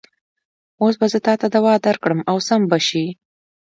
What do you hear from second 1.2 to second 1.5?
تاته